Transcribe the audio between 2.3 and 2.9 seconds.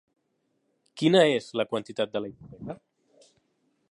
hipoteca?